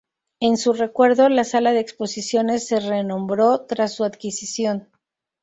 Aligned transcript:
En 0.39 0.57
su 0.57 0.73
recuerdo, 0.73 1.29
la 1.29 1.43
sala 1.43 1.73
de 1.73 1.79
exposiciones 1.79 2.65
se 2.65 2.79
renombró 2.79 3.67
tras 3.67 3.93
su 3.93 4.03
adquisición. 4.03 4.89